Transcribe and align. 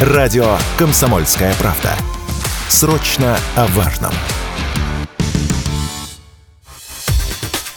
Радио 0.00 0.56
«Комсомольская 0.78 1.52
правда». 1.54 1.90
Срочно 2.68 3.36
о 3.56 3.66
важном. 3.66 4.12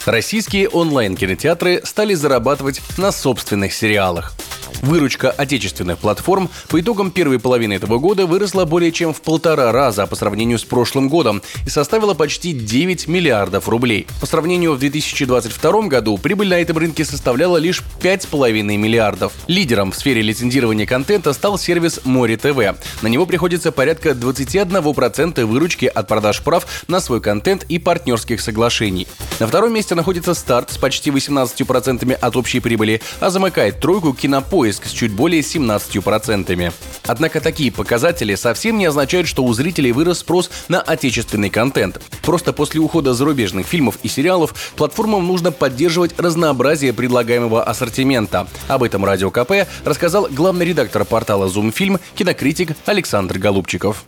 Российские 0.06 0.68
онлайн-кинотеатры 0.68 1.80
стали 1.82 2.14
зарабатывать 2.14 2.80
на 2.96 3.10
собственных 3.10 3.72
сериалах. 3.72 4.34
Выручка 4.82 5.30
отечественных 5.30 5.98
платформ 5.98 6.50
по 6.68 6.80
итогам 6.80 7.12
первой 7.12 7.38
половины 7.38 7.74
этого 7.74 7.98
года 7.98 8.26
выросла 8.26 8.64
более 8.64 8.90
чем 8.90 9.14
в 9.14 9.22
полтора 9.22 9.70
раза 9.70 10.08
по 10.08 10.16
сравнению 10.16 10.58
с 10.58 10.64
прошлым 10.64 11.08
годом 11.08 11.40
и 11.64 11.70
составила 11.70 12.14
почти 12.14 12.52
9 12.52 13.06
миллиардов 13.06 13.68
рублей. 13.68 14.08
По 14.20 14.26
сравнению 14.26 14.74
в 14.74 14.80
2022 14.80 15.82
году 15.82 16.18
прибыль 16.18 16.48
на 16.48 16.60
этом 16.60 16.78
рынке 16.78 17.04
составляла 17.04 17.58
лишь 17.58 17.84
5,5 18.00 18.62
миллиардов. 18.76 19.32
Лидером 19.46 19.92
в 19.92 19.96
сфере 19.96 20.20
лицензирования 20.20 20.84
контента 20.84 21.32
стал 21.32 21.58
сервис 21.58 22.00
Море 22.02 22.36
ТВ. 22.36 22.58
На 23.02 23.06
него 23.06 23.24
приходится 23.24 23.70
порядка 23.70 24.10
21% 24.10 25.44
выручки 25.44 25.86
от 25.86 26.08
продаж 26.08 26.42
прав 26.42 26.66
на 26.88 26.98
свой 26.98 27.20
контент 27.20 27.62
и 27.68 27.78
партнерских 27.78 28.40
соглашений. 28.40 29.06
На 29.38 29.46
втором 29.46 29.72
месте 29.72 29.94
находится 29.94 30.34
старт 30.34 30.72
с 30.72 30.76
почти 30.76 31.10
18% 31.10 32.12
от 32.14 32.36
общей 32.36 32.58
прибыли, 32.58 33.00
а 33.20 33.30
замыкает 33.30 33.78
тройку 33.78 34.12
кинопоиск 34.12 34.71
поиск 34.72 34.86
с 34.86 34.90
чуть 34.92 35.12
более 35.12 35.42
17%. 35.42 36.72
Однако 37.06 37.40
такие 37.40 37.70
показатели 37.70 38.34
совсем 38.34 38.78
не 38.78 38.86
означают, 38.86 39.28
что 39.28 39.44
у 39.44 39.52
зрителей 39.52 39.92
вырос 39.92 40.20
спрос 40.20 40.50
на 40.68 40.80
отечественный 40.80 41.50
контент. 41.50 42.00
Просто 42.22 42.52
после 42.52 42.80
ухода 42.80 43.12
зарубежных 43.12 43.66
фильмов 43.66 43.98
и 44.02 44.08
сериалов 44.08 44.54
платформам 44.76 45.26
нужно 45.26 45.52
поддерживать 45.52 46.18
разнообразие 46.18 46.92
предлагаемого 46.92 47.62
ассортимента. 47.62 48.46
Об 48.68 48.82
этом 48.82 49.04
Радио 49.04 49.30
КП 49.30 49.68
рассказал 49.84 50.28
главный 50.30 50.66
редактор 50.66 51.04
портала 51.04 51.46
Zoom 51.48 52.00
кинокритик 52.14 52.70
Александр 52.86 53.38
Голубчиков. 53.38 54.04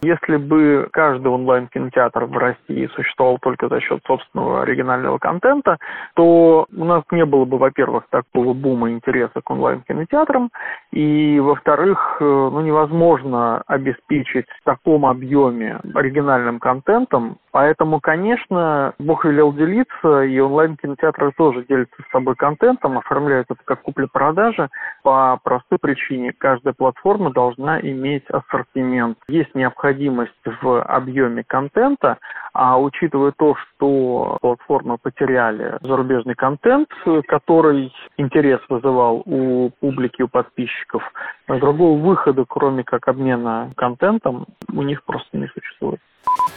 Если 0.00 0.36
бы 0.36 0.88
каждый 0.92 1.26
онлайн-кинотеатр 1.26 2.26
в 2.26 2.38
России 2.38 2.88
существовал 2.94 3.38
только 3.40 3.68
за 3.68 3.80
счет 3.80 4.00
собственного 4.06 4.62
оригинального 4.62 5.18
контента, 5.18 5.76
то 6.14 6.66
у 6.72 6.84
нас 6.84 7.02
не 7.10 7.24
было 7.24 7.44
бы, 7.44 7.58
во-первых, 7.58 8.04
такого 8.08 8.52
бума 8.52 8.90
интереса 8.90 9.40
к 9.42 9.50
онлайн-кинотеатрам, 9.50 10.50
и, 10.92 11.40
во-вторых, 11.40 12.18
э, 12.20 12.24
ну, 12.24 12.60
невозможно 12.60 13.62
обеспечить 13.66 14.46
в 14.60 14.64
таком 14.64 15.04
объеме 15.04 15.80
оригинальным 15.94 16.60
контентом. 16.60 17.38
Поэтому, 17.50 18.00
конечно, 18.00 18.92
Бог 19.00 19.24
велел 19.24 19.52
делиться, 19.52 20.22
и 20.22 20.38
онлайн-кинотеатры 20.38 21.32
тоже 21.36 21.64
делятся 21.68 21.96
с 22.06 22.12
собой 22.12 22.36
контентом, 22.36 22.98
оформляют 22.98 23.48
это 23.50 23.60
как 23.64 23.82
купли-продажи. 23.82 24.68
По 25.02 25.40
простой 25.42 25.78
причине 25.80 26.32
каждая 26.38 26.72
платформа 26.72 27.32
должна 27.32 27.80
иметь 27.80 28.24
ассортимент. 28.30 29.18
Есть 29.26 29.56
необходимость 29.56 29.87
необходимость 29.88 30.32
в 30.62 30.82
объеме 30.82 31.44
контента, 31.46 32.18
а 32.52 32.78
учитывая 32.80 33.32
то, 33.32 33.54
что 33.56 34.38
платформы 34.40 34.98
потеряли 34.98 35.78
зарубежный 35.80 36.34
контент, 36.34 36.88
который 37.26 37.92
интерес 38.16 38.60
вызывал 38.68 39.22
у 39.24 39.70
публики, 39.80 40.22
у 40.22 40.28
подписчиков, 40.28 41.02
другого 41.48 41.98
выхода, 41.98 42.44
кроме 42.48 42.84
как 42.84 43.08
обмена 43.08 43.70
контентом, 43.76 44.46
у 44.72 44.82
них 44.82 45.02
просто 45.04 45.36
не 45.38 45.46
существует. 45.48 46.00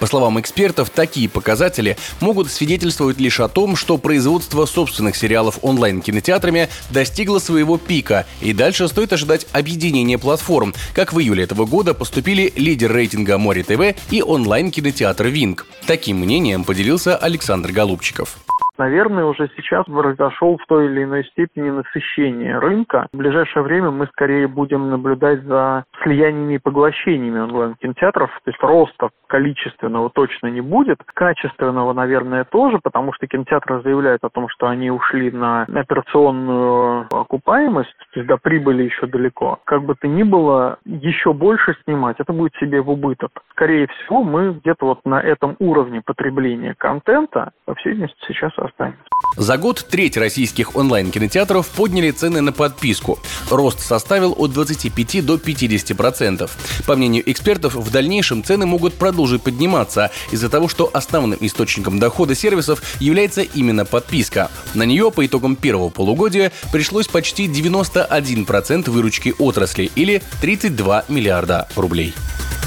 По 0.02 0.08
словам 0.08 0.40
экспертов, 0.40 0.90
такие 0.90 1.30
показатели 1.30 1.96
могут 2.22 2.50
свидетельствовать 2.50 3.20
лишь 3.20 3.40
о 3.40 3.48
том, 3.48 3.76
что 3.76 4.00
производство 4.00 4.66
собственных 4.66 5.16
сериалов 5.16 5.60
онлайн-кинотеатрами 5.62 6.70
достигло 6.90 7.38
своего 7.38 7.78
пика, 7.78 8.26
и 8.42 8.52
дальше 8.52 8.88
стоит 8.88 9.14
ожидать 9.14 9.46
объединения 9.52 10.18
платформ, 10.18 10.74
как 10.96 11.14
в 11.14 11.20
июле 11.20 11.44
этого 11.44 11.68
года 11.68 11.94
поступили 11.94 12.52
лидер 12.56 12.92
рейтинга 12.92 13.38
Море 13.38 13.64
ТВ 13.64 13.96
и 14.10 14.24
онлайн-кинотеатр 14.24 15.28
Винг. 15.28 15.68
Таким 15.86 16.18
мнением 16.18 16.64
поделился 16.64 17.16
Александр 17.16 17.72
Голубчиков 17.72 18.40
наверное, 18.82 19.26
уже 19.26 19.48
сейчас 19.56 19.86
произошел 19.86 20.58
в 20.58 20.66
той 20.66 20.88
или 20.88 21.04
иной 21.04 21.24
степени 21.26 21.70
насыщение 21.70 22.58
рынка. 22.58 23.08
В 23.14 23.18
ближайшее 23.18 23.62
время 23.62 23.92
мы 23.92 24.08
скорее 24.08 24.48
будем 24.48 24.90
наблюдать 24.90 25.44
за 25.44 25.84
слияниями 26.02 26.56
и 26.56 26.58
поглощениями 26.58 27.42
онлайн-кинотеатров, 27.42 28.32
то 28.44 28.50
есть 28.50 28.62
роста 28.64 29.10
количественного 29.28 30.10
точно 30.10 30.48
не 30.48 30.62
будет, 30.62 30.98
качественного, 31.06 31.94
наверное, 31.94 32.44
тоже, 32.44 32.80
потому 32.84 33.14
что 33.14 33.28
кинотеатры 33.28 33.82
заявляют 33.82 34.24
о 34.24 34.30
том, 34.30 34.50
что 34.50 34.68
они 34.68 34.90
ушли 34.90 35.30
на 35.32 35.64
операционную 35.64 37.08
окупаемость, 37.12 37.96
то 38.14 38.20
есть 38.20 38.28
до 38.28 38.38
прибыли 38.38 38.84
еще 38.84 39.06
далеко. 39.06 39.60
Как 39.64 39.84
бы 39.84 39.94
то 39.94 40.08
ни 40.08 40.24
было, 40.24 40.80
еще 40.86 41.34
больше 41.34 41.76
снимать, 41.84 42.16
это 42.20 42.34
будет 42.34 42.56
себе 42.56 42.82
в 42.82 42.90
убыток. 42.90 43.32
Скорее 43.52 43.88
всего, 43.88 44.24
мы 44.24 44.54
где-то 44.54 44.86
вот 44.86 45.06
на 45.06 45.22
этом 45.22 45.56
уровне 45.60 46.02
потребления 46.04 46.74
контента, 46.76 47.52
по 47.66 47.76
всей 47.76 47.92
видимости, 47.92 48.18
сейчас 48.28 48.52
останется. 48.72 49.12
За 49.38 49.58
год 49.58 49.86
треть 49.90 50.18
российских 50.18 50.76
онлайн-кинотеатров 50.76 51.68
подняли 51.70 52.12
цены 52.12 52.42
на 52.42 52.52
подписку. 52.52 53.20
Рост 53.50 53.80
составил 53.80 54.36
от 54.38 54.52
25 54.52 55.26
до 55.26 55.36
50%. 55.36 56.50
По 56.86 56.96
мнению 56.96 57.30
экспертов, 57.32 57.76
в 57.76 57.92
дальнейшем 57.92 58.44
цены 58.44 58.66
могут 58.66 58.96
продолжить 58.96 59.42
подниматься 59.42 60.12
из-за 60.32 60.50
того, 60.50 60.68
что 60.68 60.90
основным 60.94 61.40
источником 61.42 62.00
дохода 62.00 62.36
сервисов 62.36 62.82
является 63.00 63.42
именно 63.42 63.86
подписка. 63.86 64.52
На 64.74 64.84
нее 64.84 65.12
по 65.12 65.26
итогам 65.26 65.56
первого 65.56 65.90
полугодия 65.90 66.52
пришлось 66.72 67.08
почти 67.08 67.48
91% 67.48 68.90
выручки 68.90 69.34
отрасли 69.40 69.90
или 69.96 70.22
32 70.42 71.06
миллиарда 71.08 71.70
рублей. 71.76 72.14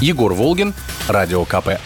Егор 0.01 0.33
Волгин, 0.33 0.73
Радио 1.07 1.45
КП. 1.45 1.79